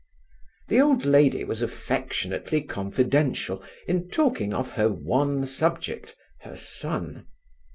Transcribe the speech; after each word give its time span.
The 0.69 0.81
old 0.81 1.05
lady 1.05 1.43
was 1.43 1.61
affectionately 1.61 2.63
confidential 2.63 3.63
in 3.87 4.09
talking 4.09 4.51
of 4.51 4.71
her 4.71 4.89
one 4.91 5.45
subject, 5.45 6.15
her 6.39 6.57
son. 6.57 7.27